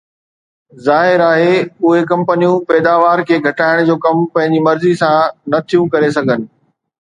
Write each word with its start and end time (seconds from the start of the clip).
ظاهر 0.85 1.19
آهي، 1.33 1.51
اهي 1.89 1.99
ڪمپنيون 2.13 2.65
پيداوار 2.71 3.23
کي 3.29 3.39
گهٽائڻ 3.49 3.85
جو 3.93 3.99
ڪم 4.09 4.25
پنهنجي 4.35 4.65
مرضي 4.69 4.97
سان 5.05 5.23
نه 5.55 5.65
ٿيون 5.69 5.97
ڪري 5.97 6.15
سگهن 6.21 6.53